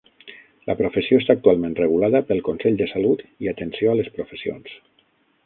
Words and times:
La 0.69 0.75
professió 0.77 1.19
està 1.23 1.35
actualment 1.37 1.75
regulada 1.79 2.21
pel 2.31 2.41
consell 2.49 2.81
de 2.81 2.89
salut 2.95 3.23
i 3.45 3.53
atenció 3.53 3.93
a 3.93 3.95
les 4.01 4.11
professions. 4.19 4.77